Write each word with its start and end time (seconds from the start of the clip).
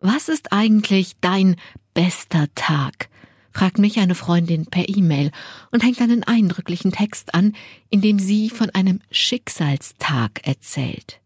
Was 0.00 0.30
ist 0.30 0.52
eigentlich 0.52 1.12
dein 1.20 1.56
bester 1.92 2.46
Tag? 2.54 3.10
fragt 3.52 3.78
mich 3.78 3.98
eine 3.98 4.14
Freundin 4.14 4.64
per 4.66 4.88
E-Mail 4.88 5.30
und 5.72 5.82
hängt 5.82 6.00
einen 6.00 6.24
eindrücklichen 6.24 6.92
Text 6.92 7.34
an, 7.34 7.54
in 7.90 8.00
dem 8.00 8.18
sie 8.18 8.48
von 8.48 8.70
einem 8.70 9.00
Schicksalstag 9.10 10.46
erzählt. 10.46 11.20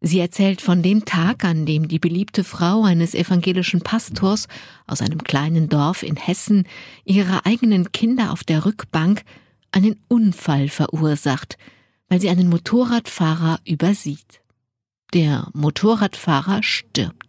Sie 0.00 0.18
erzählt 0.18 0.60
von 0.60 0.82
dem 0.82 1.04
Tag, 1.04 1.44
an 1.44 1.66
dem 1.66 1.88
die 1.88 1.98
beliebte 1.98 2.42
Frau 2.42 2.84
eines 2.84 3.14
evangelischen 3.14 3.80
Pastors 3.82 4.48
aus 4.86 5.00
einem 5.00 5.22
kleinen 5.24 5.68
Dorf 5.68 6.02
in 6.02 6.16
Hessen 6.16 6.66
ihre 7.04 7.46
eigenen 7.46 7.92
Kinder 7.92 8.32
auf 8.32 8.42
der 8.42 8.64
Rückbank 8.64 9.22
einen 9.72 10.00
Unfall 10.08 10.68
verursacht, 10.68 11.56
weil 12.08 12.20
sie 12.20 12.30
einen 12.30 12.48
Motorradfahrer 12.48 13.60
übersieht. 13.64 14.40
Der 15.12 15.48
Motorradfahrer 15.54 16.62
stirbt. 16.62 17.25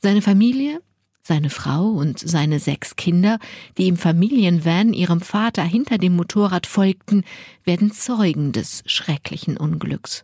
Seine 0.00 0.22
Familie, 0.22 0.80
seine 1.22 1.50
Frau 1.50 1.88
und 1.88 2.18
seine 2.20 2.60
sechs 2.60 2.94
Kinder, 2.94 3.38
die 3.76 3.88
im 3.88 3.96
Familienvan 3.96 4.92
ihrem 4.92 5.20
Vater 5.20 5.64
hinter 5.64 5.98
dem 5.98 6.14
Motorrad 6.14 6.66
folgten, 6.66 7.24
werden 7.64 7.90
Zeugen 7.90 8.52
des 8.52 8.84
schrecklichen 8.86 9.56
Unglücks. 9.56 10.22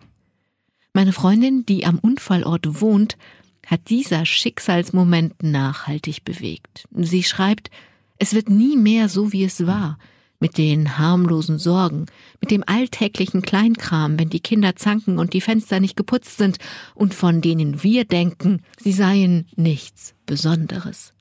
Meine 0.92 1.12
Freundin, 1.12 1.66
die 1.66 1.86
am 1.86 1.98
Unfallort 1.98 2.80
wohnt, 2.80 3.18
hat 3.66 3.90
dieser 3.90 4.24
Schicksalsmoment 4.24 5.42
nachhaltig 5.42 6.24
bewegt. 6.24 6.86
Sie 6.92 7.24
schreibt, 7.24 7.70
es 8.18 8.32
wird 8.32 8.48
nie 8.48 8.76
mehr 8.76 9.08
so, 9.08 9.32
wie 9.32 9.42
es 9.42 9.66
war, 9.66 9.98
mit 10.44 10.58
den 10.58 10.98
harmlosen 10.98 11.58
Sorgen, 11.58 12.04
mit 12.38 12.50
dem 12.50 12.62
alltäglichen 12.66 13.40
Kleinkram, 13.40 14.18
wenn 14.18 14.28
die 14.28 14.40
Kinder 14.40 14.76
zanken 14.76 15.18
und 15.18 15.32
die 15.32 15.40
Fenster 15.40 15.80
nicht 15.80 15.96
geputzt 15.96 16.36
sind 16.36 16.58
und 16.94 17.14
von 17.14 17.40
denen 17.40 17.82
wir 17.82 18.04
denken, 18.04 18.60
sie 18.78 18.92
seien 18.92 19.46
nichts 19.56 20.14
Besonderes. 20.26 21.14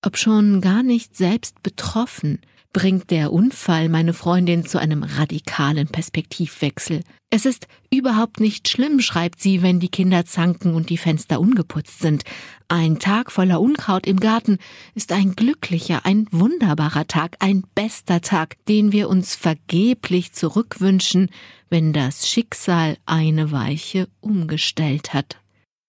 Ob 0.00 0.16
schon 0.16 0.60
gar 0.60 0.84
nicht 0.84 1.16
selbst 1.16 1.60
betroffen, 1.64 2.38
bringt 2.72 3.10
der 3.10 3.32
Unfall 3.32 3.88
meine 3.88 4.12
Freundin 4.12 4.64
zu 4.64 4.78
einem 4.78 5.02
radikalen 5.02 5.88
Perspektivwechsel. 5.88 7.02
Es 7.30 7.44
ist 7.44 7.66
überhaupt 7.92 8.40
nicht 8.40 8.68
schlimm, 8.68 9.00
schreibt 9.00 9.40
sie, 9.40 9.62
wenn 9.62 9.80
die 9.80 9.90
Kinder 9.90 10.24
zanken 10.24 10.74
und 10.74 10.88
die 10.88 10.96
Fenster 10.96 11.40
ungeputzt 11.40 12.00
sind. 12.00 12.24
Ein 12.68 12.98
Tag 12.98 13.32
voller 13.32 13.60
Unkraut 13.60 14.06
im 14.06 14.20
Garten 14.20 14.58
ist 14.94 15.12
ein 15.12 15.34
glücklicher, 15.34 16.04
ein 16.04 16.26
wunderbarer 16.30 17.06
Tag, 17.06 17.36
ein 17.40 17.64
bester 17.74 18.20
Tag, 18.20 18.56
den 18.66 18.92
wir 18.92 19.08
uns 19.08 19.34
vergeblich 19.34 20.32
zurückwünschen, 20.32 21.30
wenn 21.70 21.92
das 21.92 22.28
Schicksal 22.28 22.96
eine 23.06 23.52
Weiche 23.52 24.08
umgestellt 24.20 25.12
hat. 25.14 25.38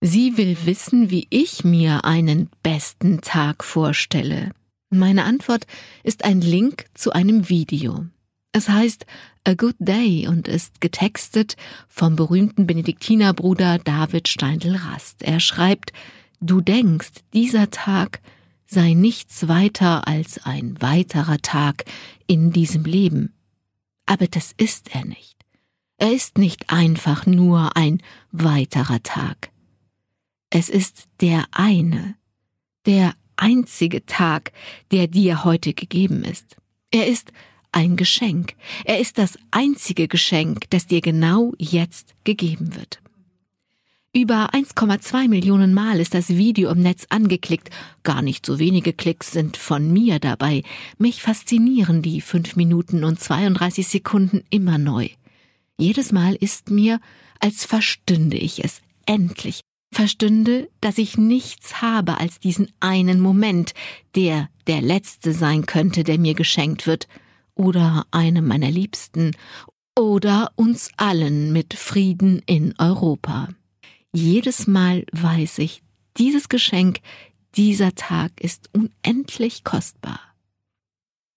Sie 0.01 0.37
will 0.37 0.57
wissen, 0.63 1.09
wie 1.09 1.27
ich 1.29 1.65
mir 1.65 2.05
einen 2.05 2.49
besten 2.63 3.19
Tag 3.21 3.63
vorstelle. 3.65 4.51
Meine 4.89 5.25
Antwort 5.25 5.67
ist 6.03 6.25
ein 6.25 6.41
Link 6.41 6.85
zu 6.95 7.11
einem 7.11 7.47
Video. 7.47 8.07
Es 8.51 8.69
heißt 8.69 9.05
A 9.43 9.53
Good 9.53 9.75
Day 9.77 10.27
und 10.27 10.47
ist 10.47 10.81
getextet 10.81 11.55
vom 11.87 12.15
berühmten 12.15 12.65
Benediktinerbruder 12.65 13.77
David 13.77 14.27
Steindl-Rast. 14.27 15.21
Er 15.21 15.39
schreibt, 15.39 15.93
Du 16.41 16.61
denkst, 16.61 17.11
dieser 17.33 17.69
Tag 17.69 18.21
sei 18.65 18.93
nichts 18.93 19.47
weiter 19.47 20.07
als 20.07 20.43
ein 20.43 20.81
weiterer 20.81 21.37
Tag 21.39 21.85
in 22.27 22.51
diesem 22.51 22.85
Leben. 22.85 23.33
Aber 24.05 24.27
das 24.27 24.53
ist 24.57 24.95
er 24.95 25.05
nicht. 25.05 25.35
Er 25.97 26.13
ist 26.13 26.37
nicht 26.37 26.71
einfach 26.71 27.25
nur 27.25 27.75
ein 27.75 28.01
weiterer 28.31 29.03
Tag. 29.03 29.51
Es 30.49 30.69
ist 30.69 31.09
der 31.19 31.45
eine, 31.51 32.15
der 32.85 33.13
einzige 33.41 34.05
Tag, 34.05 34.51
der 34.91 35.07
dir 35.07 35.43
heute 35.43 35.73
gegeben 35.73 36.23
ist. 36.23 36.57
Er 36.91 37.07
ist 37.07 37.31
ein 37.71 37.97
Geschenk. 37.97 38.53
Er 38.85 38.99
ist 38.99 39.17
das 39.17 39.37
einzige 39.51 40.07
Geschenk, 40.07 40.69
das 40.69 40.87
dir 40.87 41.01
genau 41.01 41.53
jetzt 41.57 42.15
gegeben 42.23 42.75
wird. 42.75 43.01
Über 44.11 44.55
1,2 44.55 45.27
Millionen 45.27 45.71
Mal 45.71 45.99
ist 45.99 46.15
das 46.15 46.29
Video 46.29 46.71
im 46.71 46.81
Netz 46.81 47.05
angeklickt. 47.09 47.69
Gar 48.01 48.23
nicht 48.23 48.43
so 48.43 48.57
wenige 48.57 48.91
Klicks 48.91 49.31
sind 49.31 49.55
von 49.55 49.93
mir 49.93 50.17
dabei. 50.17 50.63
Mich 50.97 51.21
faszinieren 51.21 52.01
die 52.01 52.19
5 52.19 52.55
Minuten 52.55 53.03
und 53.03 53.19
32 53.19 53.87
Sekunden 53.87 54.43
immer 54.49 54.79
neu. 54.79 55.09
Jedes 55.77 56.11
Mal 56.11 56.33
ist 56.33 56.71
mir, 56.71 56.99
als 57.39 57.65
verstünde 57.65 58.35
ich 58.35 58.63
es 58.63 58.81
endlich, 59.05 59.61
verstünde, 59.91 60.69
dass 60.81 60.97
ich 60.97 61.17
nichts 61.17 61.81
habe 61.81 62.19
als 62.19 62.39
diesen 62.39 62.71
einen 62.79 63.19
Moment, 63.19 63.73
der 64.15 64.49
der 64.67 64.81
letzte 64.81 65.33
sein 65.33 65.65
könnte, 65.65 66.03
der 66.03 66.19
mir 66.19 66.33
geschenkt 66.35 66.87
wird, 66.87 67.07
oder 67.55 68.05
einem 68.11 68.47
meiner 68.47 68.71
Liebsten, 68.71 69.35
oder 69.97 70.51
uns 70.55 70.91
allen 70.97 71.51
mit 71.51 71.73
Frieden 71.73 72.41
in 72.45 72.73
Europa. 72.77 73.49
Jedes 74.13 74.67
Mal 74.67 75.05
weiß 75.11 75.59
ich, 75.59 75.81
dieses 76.17 76.49
Geschenk, 76.49 76.99
dieser 77.55 77.95
Tag 77.95 78.31
ist 78.39 78.69
unendlich 78.73 79.63
kostbar. 79.63 80.19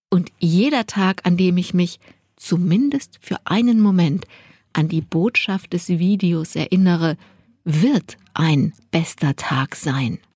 Und 0.09 0.31
jeder 0.39 0.85
Tag, 0.85 1.25
an 1.25 1.37
dem 1.37 1.57
ich 1.57 1.73
mich 1.73 1.99
zumindest 2.35 3.17
für 3.21 3.37
einen 3.45 3.79
Moment 3.79 4.25
an 4.71 4.87
die 4.87 5.01
Botschaft 5.01 5.73
des 5.73 5.89
Videos 5.89 6.55
erinnere, 6.55 7.17
wird 7.63 8.17
ein 8.33 8.73
bester 8.91 9.35
Tag 9.35 9.75
sein. 9.75 10.19